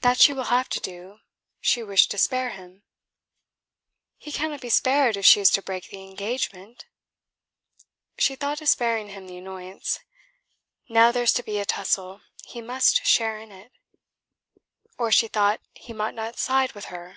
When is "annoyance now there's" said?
9.38-11.32